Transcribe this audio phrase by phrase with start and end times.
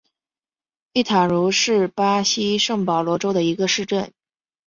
[0.93, 4.11] 伊塔茹是巴西圣保罗州的一个市镇。